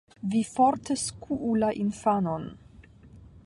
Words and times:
Vi 0.35 0.39
forte 0.53 0.95
skuu 1.01 1.51
la 1.65 1.71
infanon. 1.83 2.51